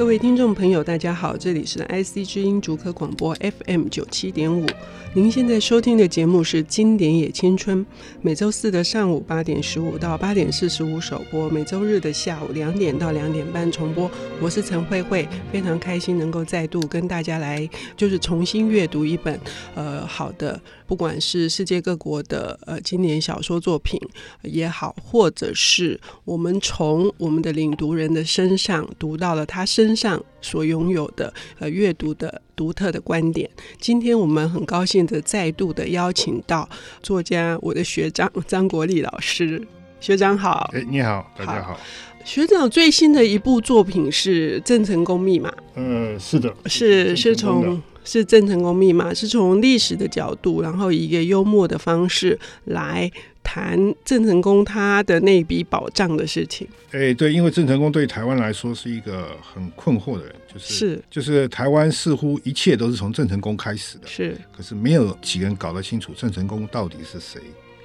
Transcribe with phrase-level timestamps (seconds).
[0.00, 3.36] 各位听众朋友，大家好，这里是 IC 之音竹科广播
[3.66, 4.64] FM 九七点五。
[5.12, 7.84] 您现在收听的节目是《经典也青春》，
[8.22, 14.10] 每周四的上午八点十五到八点四十五首播，每周日的下午两点到两点半重播。
[14.40, 19.38] 我是陈慧慧，非常开心能够再度跟大家来，就是重新阅读一本
[19.74, 24.00] 呃好的，不管是世界各国的呃经典小说作品
[24.44, 32.42] 也好，或者是我们从我们的领读人的身上读到了他身上所拥有的呃阅读的。
[32.60, 33.48] 独特的观点。
[33.78, 36.68] 今天我们很高兴的再度的邀请到
[37.02, 39.66] 作家，我的学长张国立老师。
[39.98, 41.80] 学长好，哎，你好，大家好。
[42.22, 45.48] 学长最新的一部作品是《郑成功密码》。
[45.74, 53.10] 嗯，是的，是是从是郑成功密码，是从历史的角度，然后以一个幽默的方式来。
[53.42, 56.66] 谈郑成功他的那笔宝藏的事情。
[56.92, 67.40] 哎，对，因为郑成功对台湾来说是一个很困惑的人，就是是就是台湾似乎一切都是从郑成功开始的，是，可是没有几个人搞得清楚郑成功到底是谁。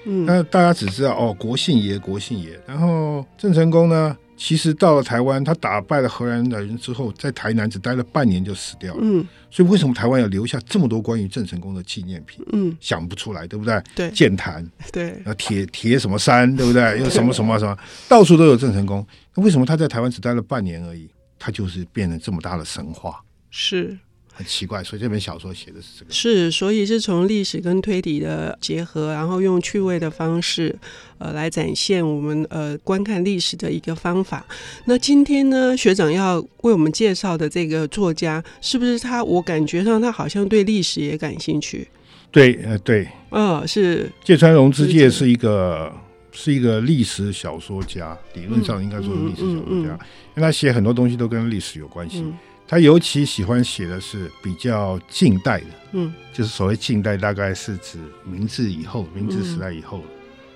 [0.06, 2.60] 嗯，那大家只知道哦，国姓爷，国姓爷。
[2.68, 9.00] 然后郑成功呢，其实到了台湾，他打败了荷兰人之后，在台南只待了半年就死掉了。
[9.02, 12.46] 嗯，所以为什么台湾要留下这么多关于郑成功的纪念品？
[12.52, 13.82] 嗯，想不出来，对不对？
[13.96, 17.00] 对，剑潭，对，啊，铁铁什么山，对不对？
[17.00, 17.78] 又什么什么什么，
[18.10, 19.06] 到处都有郑成功。
[19.36, 23.22] 那为什么他在台湾只待了半年而已，他就是变成这么大的神话？
[23.50, 23.98] 是。
[24.38, 26.12] 很奇怪，所以这本小说写的是这个。
[26.12, 30.78] 是，所以是从历史跟推理的结合，然后用趣味的方式，
[31.20, 34.46] 呃，来展现我们呃观看历史的一个方法。
[34.84, 39.24] 那今天呢，学长要为我们介绍的这个作家，是不是他？
[39.24, 41.88] 我感觉上他好像对历史也感兴趣。
[42.30, 44.12] 对，呃，对，嗯、哦，是。
[44.22, 45.90] 芥川龙之介是一个
[46.34, 50.00] 是一个历史小说家，理论上应该说是历史小说家，嗯嗯嗯嗯、
[50.36, 52.26] 因为他写很多东西都跟历史有关系。
[52.66, 60.02] 嗯他尤其喜欢写的是比较近代的，嗯，就是所谓近代，大概是指明治以后、明治时代以后。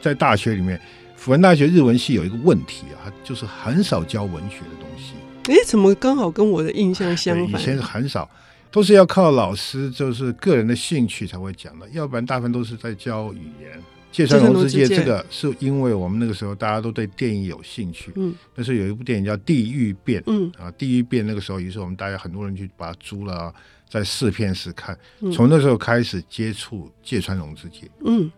[0.01, 0.81] 在大学里面，
[1.15, 5.13] 辅仁大学日文系有一个问题啊，他就是很少教文学的东西。
[5.53, 7.61] 哎，怎么刚好跟我的印象相反？
[7.61, 8.27] 以前是很少，
[8.71, 13.83] 都是要靠老师，就是个人的兴趣才会讲的，要不然大部分都是在教语言。
[14.11, 20.51] 芥川龙之介这个是因为我们那个时候大家都对电影有兴趣，嗯，那时候有一部电影叫《地狱变》，嗯。
[20.57, 23.53] 啊，《地狱变》那个时候于是我们大家很多人去把它租了，
[23.87, 24.97] 在试片室看，
[25.33, 28.31] 从那时候开始接触芥川龙之介，嗯。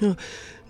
[0.00, 0.10] 嗯。
[0.10, 0.16] 嗯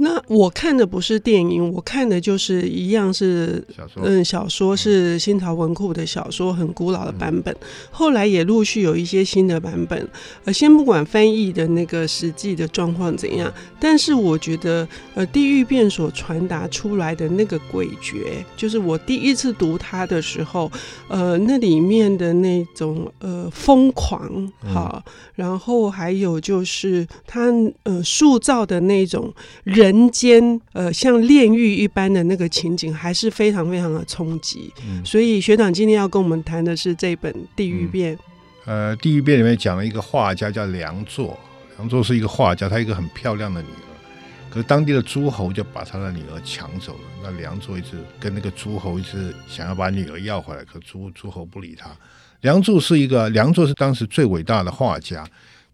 [0.05, 7.57] 那我看的不是电影，我看的就是一样是小说，嗯，小说是新潮文库的小说，很古老的版本。
[7.93, 10.09] 后来也陆续有一些新的版本。
[10.45, 18.25] 呃，先不管翻译的那个实际的状况怎样，但是我觉得，呃，《地狱变》所传达出来的那个诡谲，
[18.57, 20.69] 就是我第一次读它的时候，
[21.07, 25.01] 呃，那里面的那种呃疯狂，好，
[25.37, 27.53] 然后还有就是他
[27.85, 29.92] 呃塑造的那种人。
[29.93, 34.73] 人间呃，像炼狱一般的那个情景，还是非常非常的冲击。
[34.89, 38.17] 嗯，所以学长今天要跟我们谈的是这本《地狱变》。
[38.19, 38.89] 嗯。
[38.89, 41.39] 呃，《地狱变》里面讲了一个画家叫梁作，
[41.77, 43.93] 梁作是一个画家，他一个很漂亮的女儿，
[44.49, 47.01] 可是当地的诸侯就把他的女儿抢走了。
[47.23, 51.91] 那梁作一直跟那个诸侯一直想要把女儿要回来，可诸诸侯不理他。
[52.41, 55.23] 梁祝是一个，梁祝是当时最伟大的画家，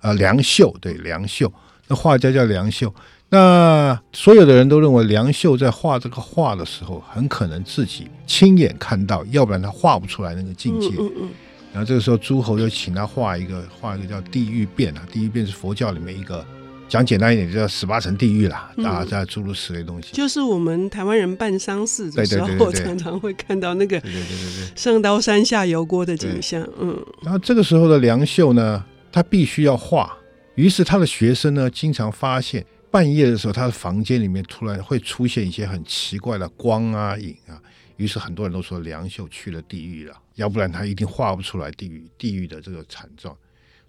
[0.01, 1.51] 呃，梁秀对梁秀，
[1.87, 2.93] 那画家叫梁秀。
[3.31, 10.89] 那所有的人都认为梁秀在画这个画的时候，很可能自己亲眼看到，要不然他画不出来那个境界。
[10.99, 11.29] 嗯嗯。
[11.71, 15.07] 然后这个时候，诸侯就请他画一个，画一个叫地狱变啊。
[15.13, 16.43] 地狱变是佛教里面一个
[16.89, 18.73] 讲简单一点，就叫十八层地狱啦。
[18.83, 20.09] 啊，在诸如此类东西。
[20.15, 26.67] 就是我们台湾人办丧事的时候，常常 会看到那个对对对对上刀山下油锅的景象。
[26.81, 26.99] 嗯。
[27.23, 30.17] 然后这个时候的梁秀呢，他必须要画，
[30.55, 32.65] 于是他的学生呢，经常发现。
[32.91, 37.61] 半夜的时候，他的房间里面突然会出现一些很奇怪的光啊、影啊，
[37.97, 43.37] 于是很多人都说梁秀去了地狱了，要不然他一定画不出来地狱地狱的这个惨状。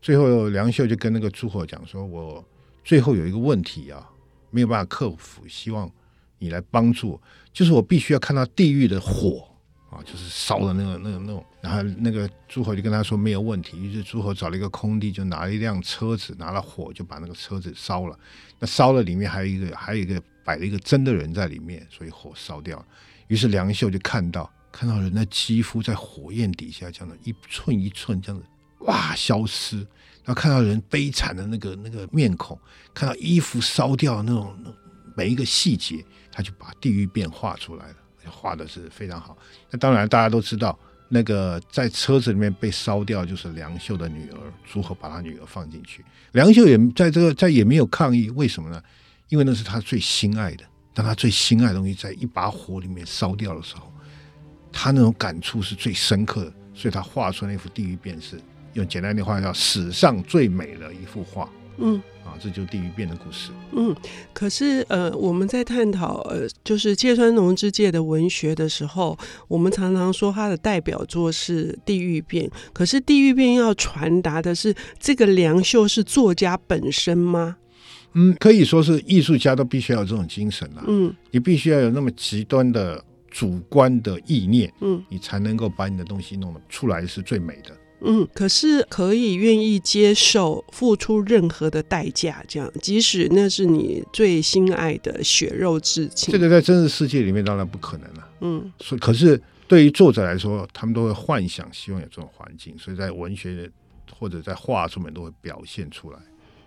[0.02, 2.44] 最后，梁秀就跟那个诸侯讲说：“我
[2.84, 4.10] 最后有一个问题啊，
[4.50, 5.90] 没有办法克服，希望
[6.38, 7.20] 你来帮助，
[7.54, 9.46] 就是我必须要看到地狱的火。”
[9.90, 18.18] 啊，就是烧的那个、那个、那种，然后那个诸侯就跟他说没有问题，于是诸侯找了一个空地，就拿了一辆车子，拿了火就把那个车子烧了。
[18.60, 22.86] 那烧了里面还有一个，还有一个摆了一个真的人在里面，所以火烧掉。
[23.28, 28.48] 于是梁秀就看到，看到人的肌肤在火焰底下这样的一寸一寸这样子
[28.82, 29.78] 哇消失，
[30.24, 32.58] 然后看到人悲惨的那个那个面孔，
[32.94, 34.56] 看到衣服烧掉那种
[35.16, 37.96] 每一个细节，他就把地狱变画出来了。
[38.28, 39.38] 画的是非常好，
[39.70, 40.78] 那当然大家都知道，
[41.08, 44.38] 那个在车子里面被烧掉，就是梁秀的女儿
[44.72, 46.04] 如何把他女儿放进去。
[46.34, 48.82] 梁秀也在这个在也没有抗议，为什么呢？
[49.30, 50.64] 因为那是他最心爱的，
[50.94, 53.92] 当他最心爱的东西在一把火里面烧掉的时候，
[54.72, 58.40] 他那种感触是最深刻的，所以他画出那幅地狱变是
[58.74, 61.50] 用简单的话叫史上最美的一幅画。
[61.80, 62.02] 嗯。
[62.26, 63.50] 啊，这就是地狱变的故事。
[63.72, 63.96] 嗯，
[64.34, 69.18] 可是呃，我们在探讨呃，就是芥川龙之介的文学的时候，
[69.48, 72.48] 我们常常说他的代表作是《地狱变》。
[72.72, 77.58] 可是《地狱变》要传达的是这个梁秀是作家本身吗？
[78.14, 80.84] 嗯，可以说是艺术家都必须要有这种精神啊。
[80.88, 87.76] 嗯，你必须要有那么极端的主观的意念，嗯，你才能够把你的东西弄得出来是最美的。
[88.02, 96.32] 嗯，可是可以愿意接受付出任何的代价，这样，即使那是你最心爱的血肉至亲。
[96.32, 98.28] 这个在真实世界里面当然不可能了。
[98.42, 103.70] 嗯，所以可是对于作者来说，他们都会幻想，希望有这种环境，所以在文学
[104.18, 106.20] 或者在画上面都会表现出来。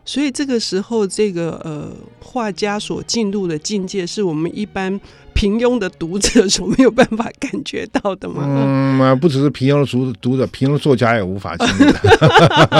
[0.04, 5.00] 所以这个时候，这个呃画家所进入的境界，是我们一般。
[5.42, 8.44] 平庸的读者所没有办法感觉到的吗？
[8.46, 11.92] 嗯，不只是平庸的读读者，平庸的作家也无法经历。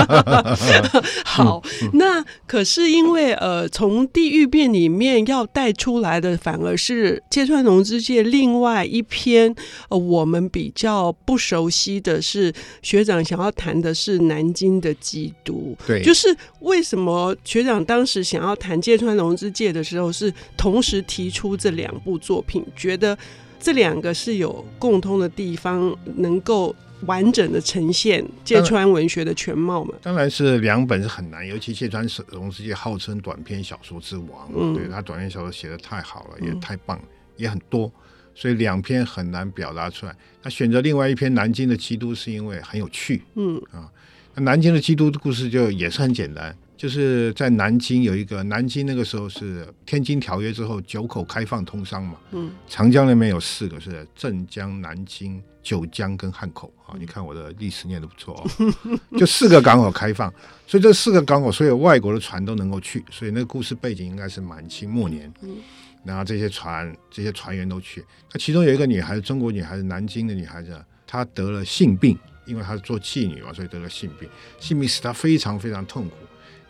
[1.25, 9.53] 好，嗯、那可是因为呃，从《地狱变》里面要带出来的，反而是芥川龙之介另外一篇
[9.89, 15.75] 呃，我们比较不熟悉的是学长想要谈的是南京的基督。
[15.85, 22.52] 对，就是为什么学长当时想要谈芥川龙之介的时候，是同时提出这两部作品。
[22.75, 23.17] 觉得
[23.59, 29.93] 这两个是有共通的地方，能够完整的呈现芥川文学的全貌嘛？
[30.01, 37.91] 当然是两本是很难，尤其芥川龙之介号称短篇小说之王，嗯、对他短篇小说写的太好了，也太棒，嗯、也很多，
[38.33, 40.15] 所以两篇很难表达出来。
[40.41, 43.91] 他选择另外一篇《南京的基督》是因为很有趣，嗯啊，
[44.35, 46.55] 那《南京的基督》的故事就也是很简单。
[46.83, 56.73] 就是在南京有一个南京那个时候是天津条约之后九口开放通商嘛，嗯，长江那边有四个是镇江、南京、九江跟汉口。
[56.85, 58.43] 啊，你看我的历史念的不错哦，
[59.17, 60.29] 就四个港口开放，
[60.67, 65.55] 所以这四个港口所有外国的船都能够去，所以那个故事背景应该是满清末年，嗯。
[66.03, 68.03] 然后这些船这些船员都去，
[68.33, 70.77] 那其中有一个女孩子，中国女孩子，南京的女孩子，
[71.07, 74.27] 她得了性病，因为她是做妓女嘛，所以得了性病，
[74.59, 76.15] 性病使她非常非常痛苦。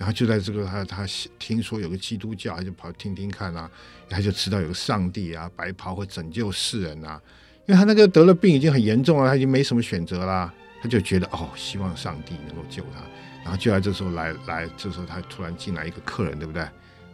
[0.04, 1.08] 然后就在这个他他
[1.40, 3.72] 听说有个基督教，他就跑听听看啊，
[4.10, 7.22] 他就知道有个上帝啊，白袍会拯救世人啊。
[7.66, 13.00] 因为他那个得了病已经很严重了，他已经没什么选择啦，他就觉得哦，希望上帝能够救他。
[13.44, 16.68] 然后就在这时候来来，这时候他突然进来一个客人，对不对？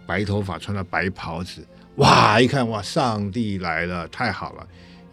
[0.08, 1.64] 白头发，穿了白袍子，
[1.98, 4.68] 哇，一看哇，上帝来了，太好了，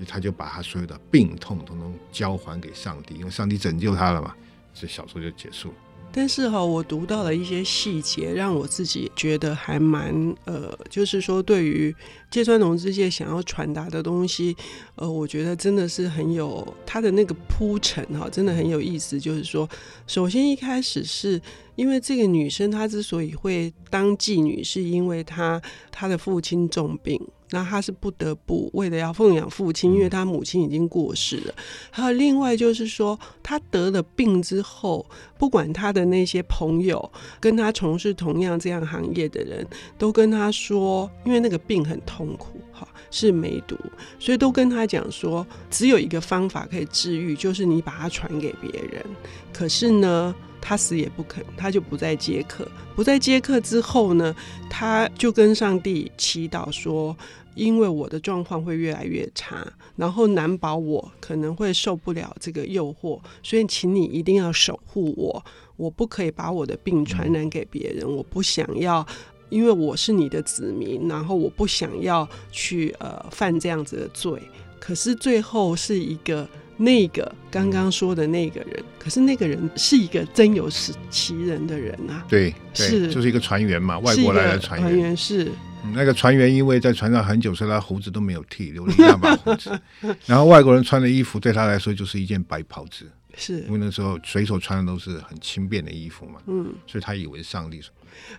[0.08, 4.34] 他就把他所有的病痛统统交还给上帝，因为上帝拯救他了嘛。
[4.72, 5.74] 这小说就结束了。
[6.12, 11.94] 但是哈，我读到了一些细节，让我自己觉得还蛮呃，就是说对于
[12.30, 14.56] 芥川龙之介想要传达的东西，
[14.94, 19.20] 呃，我觉得真的是很有他的那个铺陈哈，真的很有意思。
[19.20, 19.68] 就是说，
[20.06, 21.38] 首先一开始是
[21.74, 25.60] 因为这个女生她之所以会当妓女，是因为她
[25.90, 27.20] 她的父亲重病。
[27.50, 31.54] 那他是不得不为了要奉养父亲，因为他母亲已经过世了。
[31.90, 35.06] 还有另外就是说，他得了病之后，
[35.38, 43.76] 不管他的那些朋友跟他从事同样这样行业的人都跟他说，因为那个病很痛苦，哈，是梅毒，
[44.18, 49.04] 所以都跟他讲说，只有一个方法可以治愈，就是你把它传给别人。
[49.52, 50.34] 可是呢，
[50.68, 52.66] 他死也不肯，他就不再接客。
[52.96, 54.34] 不再接客之后呢，
[54.68, 57.16] 他就跟上帝祈祷说
[57.54, 65.44] ：“因为我的状况会越来越差，然后难保我可能会受不了这个诱惑，所以请你一定要守护我，
[65.76, 68.04] 我不可以把我的病传染给别人。
[68.04, 69.06] 我不想要，
[69.50, 74.42] 因为我是你的子民，然后我不想要去呃犯这样子的罪。
[74.80, 80.68] 可是最后是一个。”那个刚刚说的那个人，可是那个人是一个真有
[81.10, 82.24] 其人的人啊！
[82.28, 84.90] 对，对是就是一个船员嘛，外国来的船员。
[84.90, 85.44] 船员是、
[85.84, 89.70] 嗯、那个船员，因为在船上很久，所以他胡子都没有剃，留了一大把胡子。
[90.26, 97.80] 然后外国人穿的衣服对他来说就是一件白袍子，是因为那时候水手穿的都是很轻便的衣服嘛，嗯，所以他以为上帝。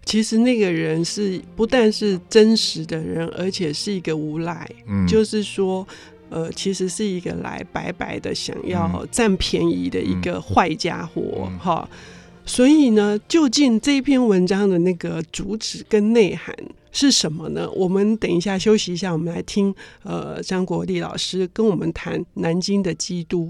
[0.05, 5.87] 其实那个人是不但是真实的人，而且是一个无赖，嗯，就是说。
[6.29, 11.87] 呃，其实是一个来白白的想要占便宜的一个坏家伙哈，
[12.45, 16.55] 所以呢，究竟这篇文章的那个主旨跟内涵
[16.91, 17.69] 是什么呢？
[17.71, 23.45] 我们等一下休息一下，我们来听呃张国立老师跟我们谈《南京的基督》。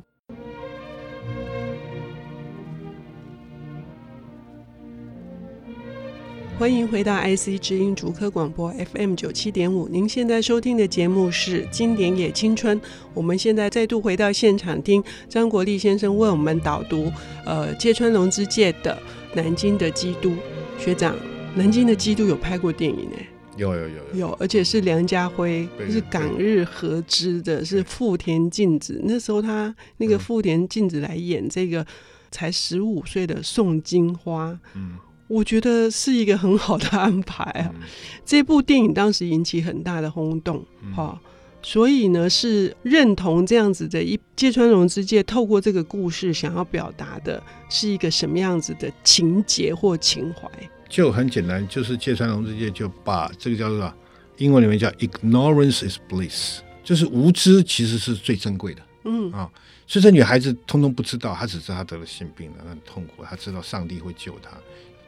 [6.58, 9.88] 欢迎回到 IC 之音竹科广播 FM 九七点五。
[9.90, 12.82] 您现在收听的节目是《经典也青春》。
[13.14, 17.12] 我们现在再度回到现场，听张国立先生为我们导读。
[17.46, 19.00] 呃，芥川龙之介的
[19.36, 20.32] 《南京的基督》。
[20.80, 21.14] 学长，
[21.54, 23.18] 《南京的基督》有拍过电影呢？
[23.56, 29.00] 有有有有，有，而且是梁家辉，是港日合资的，是富田静子。
[29.04, 31.86] 那时候他那个富田静子来演这个
[32.32, 34.60] 才十五岁的宋金花。
[34.74, 34.98] 嗯。
[35.28, 37.72] 我觉得是一个很好的安排啊！
[37.76, 37.82] 嗯、
[38.26, 40.66] 这部电影当时引起很大的轰动，
[40.96, 41.30] 哈、嗯，
[41.62, 50.50] 所以呢是认同这样子的一芥川龙之介透过这个故事想要表达的是一个什么样子的情节或情怀？
[50.88, 53.94] 就很简单，就是芥川龙之介就把这个叫做
[54.38, 58.82] 英文里面叫 “ignorance is bliss”，就是无知其实是最珍贵的。
[59.04, 59.50] 嗯啊，
[59.86, 64.52] 所以这女孩子通通不知道，她只知道她得了性病了，很痛苦，她知道上帝会救她。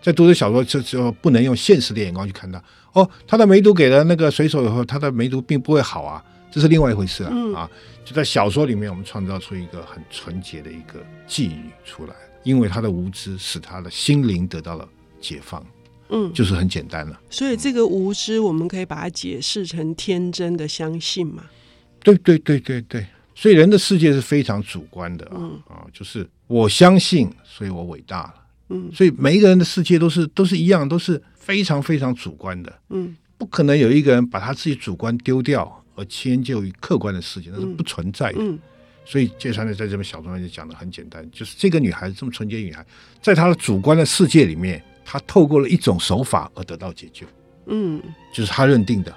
[0.01, 2.61] 在读这小说，就就不能用现实的眼光去看他。
[2.93, 7.29] 哦，他的梅毒给了那个水手以后，他的梅毒并不会好啊，这是另外一回事啊。
[7.31, 7.69] 嗯、啊，
[8.03, 12.13] 就在小说里面，我们创造出一个很纯洁的一个妓女出来，
[12.43, 14.87] 因为他的无知，使他的心灵得到了
[15.21, 15.63] 解放。
[16.09, 17.19] 嗯，就是很简单了。
[17.29, 21.43] 所以这个无知，我们可以把它解释成天真的相信嘛？
[22.01, 23.05] 对对对对对。
[23.35, 28.33] 所以人的世界是非常主观的啊、嗯、啊，就是我相信，所以我伟大了。
[28.69, 32.71] 嗯，所以每一个人的世界都是都是一样，都是非常非常主观的。
[32.89, 38.37] 嗯，不可能有一个人把他自己主观丢掉而迁就于客观的世界，那是不存在的。
[38.37, 38.59] 嗯，嗯，
[39.05, 42.85] 所以芥川呢在这本小说里就讲的很简单，就是这个女孩子这么纯洁女孩，
[43.21, 47.25] 在她的主观的世界里面，她透过了一种手法而得到解救。
[47.65, 47.99] 嗯，
[48.31, 49.11] 就是她认定的。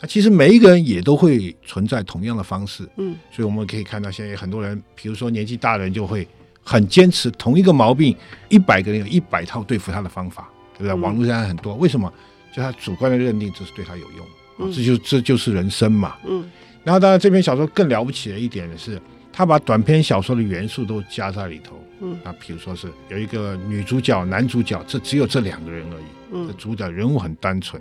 [0.00, 2.88] 那其实每一个人也都会存在同样的方式。
[2.98, 6.28] 嗯，所以我们可以看到现在很多人，比如说年纪大的人就会。
[6.62, 8.16] 很坚持同一个毛病，
[8.48, 10.92] 一百个人有一百套对付他的方法，对不对？
[10.92, 12.12] 嗯、网络上很多，为什么？
[12.54, 14.26] 就他主观的认定这是对他有用，
[14.58, 16.16] 嗯、这就这就是人生嘛。
[16.26, 16.48] 嗯。
[16.84, 19.00] 然后当然这篇小说更了不起的一点是，
[19.32, 21.82] 他把短篇小说的元素都加在里头。
[22.00, 22.18] 嗯。
[22.22, 26.04] 那比如说是有一个女主角、男主角，这只有这两个人而已。
[26.32, 26.46] 嗯。
[26.46, 27.80] 这主角人物很单纯，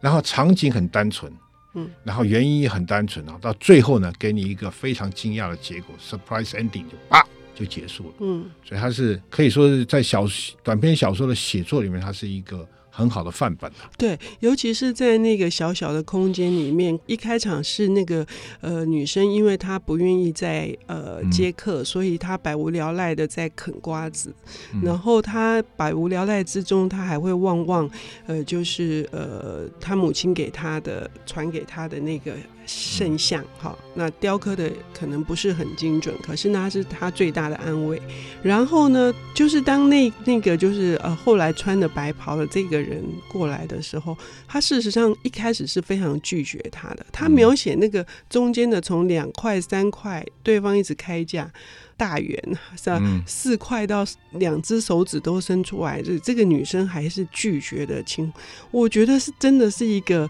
[0.00, 1.32] 然后场景很单纯。
[1.74, 1.88] 嗯。
[2.02, 7.24] 然后原因也很单纯，啊到最后呢，给你一个非常惊讶的结果，surprise ending 就啊。
[7.58, 8.14] 就结束了。
[8.20, 10.24] 嗯，所以他是可以说是在小
[10.62, 13.68] 短篇小说的写作里面，他是一个很好的范本。
[13.96, 18.24] 对，尤其是在那个小小的空间里面，一开场是那个
[18.60, 24.32] 呃女生，因为她不愿意在呃接客，嗯、所以她百无聊赖的在啃瓜子。
[24.72, 27.90] 嗯、然后她百无聊赖之中，她还会望望
[28.26, 32.32] 呃，就是呃她母亲给她的传给她的那个。
[32.68, 38.00] 圣像，好，那雕刻的可能不是很精准，可是那是他最大的安慰。
[38.42, 44.14] 然后呢，就是当那那个就是呃后来穿的白袍的这个人过来的时候，
[44.46, 47.06] 他事实上一开始是非常拒绝他的。
[47.10, 51.50] 他描写那个中间的从两块三块，对方一直开价
[51.96, 52.38] 大元
[52.76, 53.00] 是吧？
[53.26, 58.30] 四块到两只手指都伸出来，这这个女生还是拒绝的情，
[58.70, 60.28] 我觉得是真的是一个。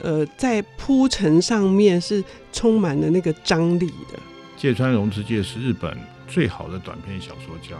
[0.00, 4.18] 呃，在铺陈上面是充满了那个张力的。
[4.56, 7.76] 芥川龙之介是日本最好的短篇小说家，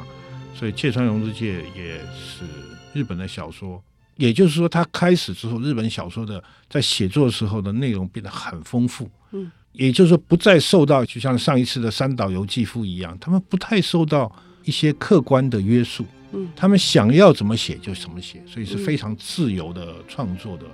[0.55, 2.45] 所以芥川龙之介也是
[2.93, 3.83] 日本的小说。
[4.17, 9.09] 也就是说，他开始之后，日本小说的在写作的时候的内容变得很丰富。
[9.31, 14.31] 嗯，也就是说，不再受到就像上一次的三岛由纪夫一样，他们不太受到
[14.65, 16.05] 一些客观的约束。
[16.33, 20.65] 嗯，他们想要怎么写就怎么写，所以是非常自由的创作的。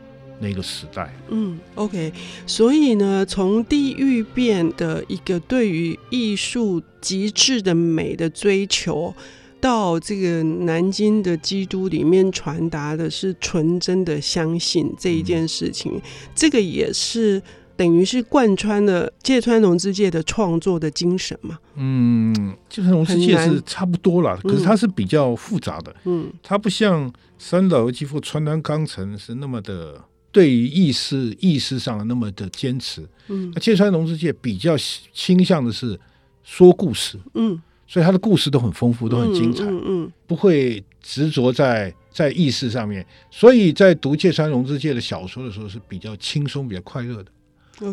[0.44, 2.12] 那个时代，嗯，OK，
[2.46, 9.14] 所以呢，从地域变的一个对于艺术极致的美的追求，
[9.58, 16.02] 到这个南京的基督里面传达的是纯真的相信这一件事情，嗯、
[16.34, 17.42] 这个也是
[17.74, 21.58] 等于是贯穿了芥川龙之介的创作的精神嘛。
[21.76, 30.04] 嗯，芥川龙之介是差不多了，可是它是比较复杂的，嗯，它不像三岛由纪夫、川端康成是那么的。
[30.34, 34.76] 对于意识意识上那么的坚持，嗯，那芥川龙之介比较
[35.12, 35.96] 倾向的是
[36.42, 47.30] 说故事，嗯，所以他的故事都很丰富，都很精彩，嗯，嗯，嗯，不会执着在在意识上面，所以在读芥川龙之介的小说的时候是比较轻松、比较快乐的。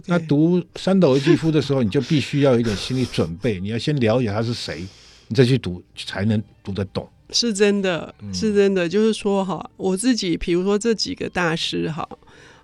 [0.07, 4.83] 那读三岛由纪夫的时候，你就必须要有一点心理准备，你要先了解他是谁，
[5.27, 7.07] 你再去读才能读得懂。
[7.31, 12.07] 是真的，是真的，就是说哈，我自己，比如说这几个大师哈，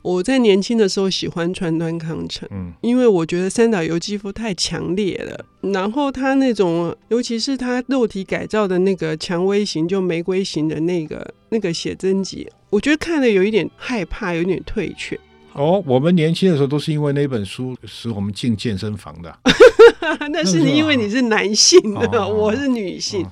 [0.02, 15.20] 我在年轻的时候喜欢川端康成，嗯，因为我觉得三岛由纪夫太强烈了，然后他那种，尤其是他肉体改造的那个蔷薇型，就玫瑰型的那个那个写真集，我觉得看了有一点害怕，有点退却。
[15.58, 19.40] 哦，我们年轻的时候都是因为那本书使我们进健身房的。
[20.32, 23.26] 那是你因为你是男性的，哦、我是女性。
[23.26, 23.32] 哦、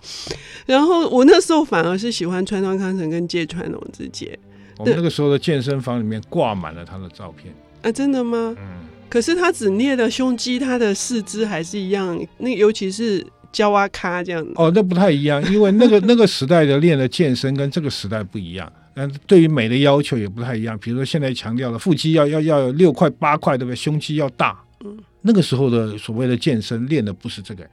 [0.66, 4.38] 然后我那时候反而是喜欢川端康成跟芥川龙之介。
[4.78, 7.54] 我们那个时候的健身房里面挂满了他的照片。
[7.84, 8.56] 啊，真的吗？
[8.60, 8.66] 嗯。
[9.08, 12.20] 可是他只捏的胸肌，他的四肢还是一样。
[12.40, 13.26] 那尤其是
[13.56, 14.46] 胶哇咖这样。
[14.56, 18.70] 哦，那不太一样，因为那个 那个时代的练的健身跟这个时代不一样。
[18.96, 20.78] 嗯，对于美的要求也不太一样。
[20.78, 23.76] 比如说现在强调的腹肌要要要有六块八块，对不对？
[23.76, 24.62] 胸肌要大。
[24.84, 27.66] 嗯，那个时候的所谓的健身练的不是这个，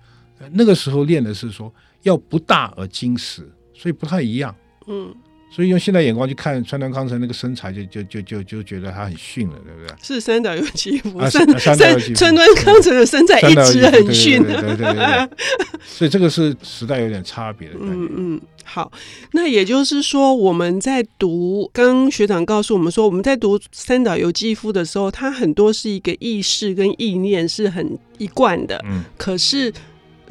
[0.53, 1.73] 那个时候练的是说
[2.03, 3.43] 要不大而精实，
[3.75, 4.55] 所以不太一样。
[4.87, 5.13] 嗯。
[5.55, 9.95] 所以用现代眼光去看川端康成那个身材就，就就就就就觉得他很逊了，对不对？
[10.03, 15.29] 是三岛由纪夫，三三川端康成的身材一直很逊，对对对对。
[15.85, 17.95] 所以这个是时代有点差别的感觉。
[17.95, 18.91] 嗯嗯，好，
[19.33, 28.83] 那也就是说，我们在读，刚刚学长告诉我们说，我们在读三岛由纪夫的时候，他很多是一个意识跟意念是很一贯的。
[28.89, 29.05] 嗯。
[29.19, 29.71] 可是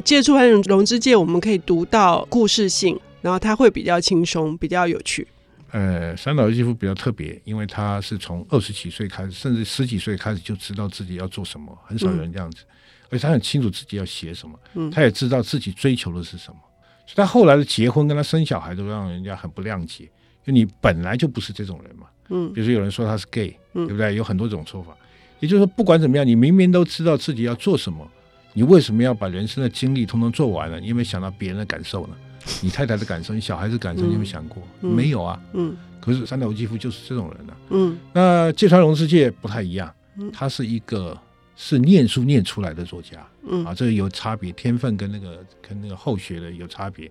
[0.04, 3.00] 芥川龙之介，我们可以读到故事性。
[3.22, 5.28] 然后他会比较轻松，比较有趣。
[5.72, 12.64] 呃，三岛由纪夫比较特别，因为他是从二十几岁开始，甚至十几岁开始就知道自己要做什么，很少有人这样子。
[12.64, 12.68] 嗯、
[13.12, 16.58] 而且他很清楚自己要写什么，嗯、他也知道自己追求的是什么。
[17.06, 20.04] 所以他后来的结婚跟他生小孩都让人家很不谅解，
[20.46, 22.08] 因为你本来就不是这种人嘛。
[22.30, 24.14] 嗯，比如说有人说他是 gay，嗯、对不对？
[24.16, 24.96] 有很多种说法。
[25.40, 28.06] 也就是说，不管怎么样，你明明都知道自己要做什么，
[28.54, 30.80] 你为什么要把人生的经历通通做完了？
[30.80, 32.16] 你有没有想到别人的感受呢？
[32.62, 34.62] 你太太的感受，你小孩子感受，你有没有想过？
[34.82, 35.42] 嗯、没有啊。
[35.54, 35.76] 嗯。
[36.00, 37.58] 可是三岛由纪夫就是这种人啊。
[37.70, 37.98] 嗯。
[38.14, 39.94] 那芥川龙之介不太一样，
[40.34, 41.18] 他是一个
[41.56, 43.26] 是念书念出来的作家。
[43.48, 43.64] 嗯。
[43.66, 47.06] 啊，这个有差别，天分跟那个跟那个后学的有差别。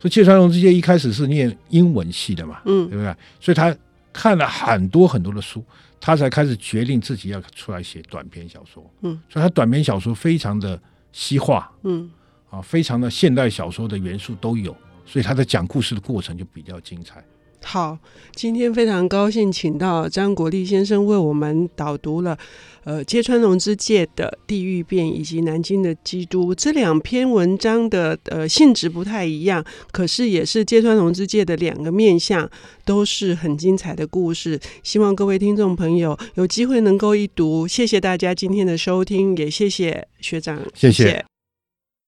[0.00, 3.14] 所以芥川龙之介一开始是念英文系的嘛，嗯，对不对？
[3.40, 3.74] 所以他
[4.12, 5.64] 看了很多很多的书，
[6.00, 8.88] 他才开始决定自己要出来写短篇小说。
[9.02, 9.20] 嗯。
[9.28, 10.80] 所以他短篇小说非常的
[11.12, 11.70] 西化。
[11.82, 12.08] 嗯。
[12.56, 17.22] 啊，非常的现代小说的元素都有，所以他在讲故事的过程就比较精彩。
[17.62, 17.98] 好，
[18.32, 22.38] 今天非常高兴请到张国立先生为我们导读了，
[22.84, 32.48] 呃，芥川龙之介的《地狱变》以及《南京的基督》这两篇文章的呃性质不太一样，可是也是芥川龙之介的两个面相，
[32.84, 34.60] 都是很精彩的故事。
[34.84, 37.66] 希望各位听众朋友有机会能够一读。
[37.66, 41.04] 谢谢大家今天的收听，也谢谢学长，谢谢。
[41.04, 41.35] 谢谢。